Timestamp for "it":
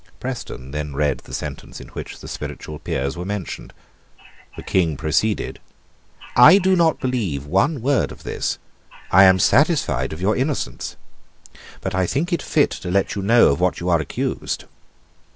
12.33-12.41